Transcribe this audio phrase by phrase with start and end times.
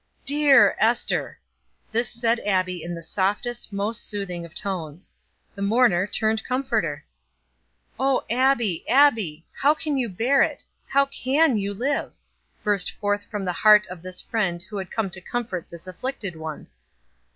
[0.25, 1.37] "Dear Ester!"
[1.91, 5.13] This said Abbie in the softest, most soothing of tones.
[5.53, 7.05] The mourner turned comforter!
[7.99, 12.13] "Oh Abbie, Abbie, how can you bear it how can you live?"
[12.63, 16.35] burst forth from the heart of this friend who had come to comfort this afflicted
[16.35, 16.65] one!